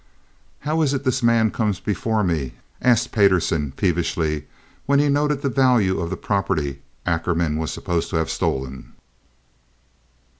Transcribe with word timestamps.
"How 0.61 0.81
is 0.81 0.95
it 0.95 1.03
this 1.03 1.21
man 1.21 1.51
comes 1.51 1.79
before 1.79 2.23
me?" 2.23 2.53
asked 2.81 3.11
Payderson, 3.11 3.71
peevishly, 3.73 4.47
when 4.87 4.97
he 4.97 5.09
noted 5.09 5.43
the 5.43 5.47
value 5.49 5.99
of 5.99 6.09
the 6.09 6.17
property 6.17 6.81
Ackerman 7.05 7.57
was 7.59 7.71
supposed 7.71 8.09
to 8.09 8.15
have 8.15 8.31
stolen. 8.31 8.93